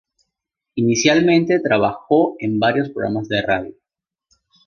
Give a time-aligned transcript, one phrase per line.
[0.73, 3.75] Inicialmente, trabajó en varios programas de radio.